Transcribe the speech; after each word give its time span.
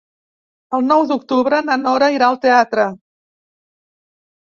El 0.77 0.85
nou 0.91 1.03
d'octubre 1.11 1.59
na 1.67 1.75
Nora 1.81 2.07
irà 2.13 2.29
al 2.31 2.39
teatre. 2.47 2.87